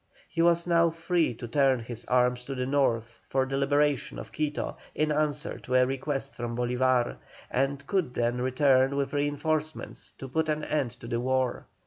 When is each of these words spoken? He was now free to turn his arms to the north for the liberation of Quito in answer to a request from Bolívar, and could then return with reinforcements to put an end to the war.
He 0.27 0.41
was 0.41 0.65
now 0.65 0.89
free 0.89 1.35
to 1.35 1.47
turn 1.47 1.77
his 1.81 2.05
arms 2.05 2.43
to 2.45 2.55
the 2.55 2.65
north 2.65 3.19
for 3.29 3.45
the 3.45 3.55
liberation 3.55 4.17
of 4.17 4.31
Quito 4.31 4.75
in 4.95 5.11
answer 5.11 5.59
to 5.59 5.75
a 5.75 5.85
request 5.85 6.33
from 6.33 6.57
Bolívar, 6.57 7.17
and 7.51 7.85
could 7.85 8.15
then 8.15 8.41
return 8.41 8.95
with 8.95 9.13
reinforcements 9.13 10.13
to 10.17 10.27
put 10.27 10.49
an 10.49 10.63
end 10.63 10.89
to 11.01 11.07
the 11.07 11.19
war. 11.19 11.67